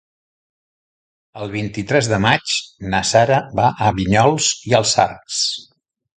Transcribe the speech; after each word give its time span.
El 1.41 1.51
vint-i-tres 1.55 2.09
de 2.13 2.19
maig 2.23 2.55
na 2.95 3.03
Sara 3.11 3.39
va 3.61 3.67
a 3.89 3.93
Vinyols 4.01 4.51
i 4.73 4.77
els 4.81 4.97
Arcs. 5.07 5.45